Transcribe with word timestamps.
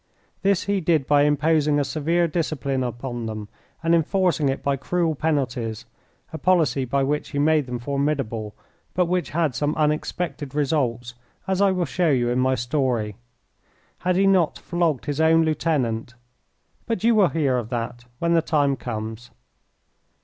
This 0.41 0.63
he 0.63 0.81
did 0.81 1.05
by 1.05 1.25
imposing 1.25 1.79
a 1.79 1.83
severe 1.83 2.27
discipline 2.27 2.83
upon 2.83 3.27
them 3.27 3.49
and 3.83 3.93
enforcing 3.93 4.49
it 4.49 4.63
by 4.63 4.75
cruel 4.75 5.13
penalties, 5.13 5.85
a 6.33 6.39
policy 6.39 6.85
by 6.85 7.03
which 7.03 7.29
he 7.29 7.37
made 7.37 7.67
them 7.67 7.77
formidable, 7.77 8.55
but 8.95 9.05
which 9.05 9.29
had 9.29 9.53
some 9.53 9.75
unexpected 9.75 10.55
results, 10.55 11.13
as 11.47 11.61
I 11.61 11.69
will 11.71 11.85
show 11.85 12.09
you 12.09 12.29
in 12.31 12.39
my 12.39 12.55
story. 12.55 13.15
Had 13.99 14.15
he 14.15 14.25
not 14.25 14.57
flogged 14.57 15.05
his 15.05 15.21
own 15.21 15.45
lieutenant 15.45 16.15
but 16.87 17.03
you 17.03 17.13
will 17.13 17.29
hear 17.29 17.59
of 17.59 17.69
that 17.69 18.05
when 18.17 18.33
the 18.33 18.41
time 18.41 18.75
comes. 18.77 19.29